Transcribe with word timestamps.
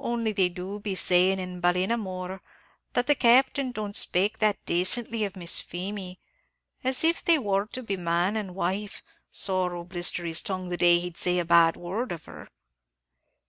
only 0.00 0.32
they 0.32 0.48
do 0.48 0.80
be 0.80 0.96
sayin' 0.96 1.38
in 1.38 1.60
Ballinamore, 1.62 2.40
that 2.94 3.06
the 3.06 3.14
Captain 3.14 3.70
doesn't 3.70 3.94
spake 3.94 4.38
that 4.40 4.56
dacently 4.66 5.24
of 5.24 5.36
Miss 5.36 5.60
Feemy, 5.60 6.18
as 6.82 7.04
if 7.04 7.22
they 7.24 7.38
wor 7.38 7.66
to 7.66 7.84
be 7.84 7.96
man 7.96 8.36
and 8.36 8.56
wife: 8.56 9.00
sorrow 9.30 9.84
blister 9.84 10.24
his 10.26 10.42
tongue 10.42 10.70
the 10.70 10.76
day 10.76 10.98
he'd 10.98 11.16
say 11.16 11.38
a 11.38 11.44
bad 11.44 11.76
word 11.76 12.10
of 12.10 12.24
her!" 12.24 12.48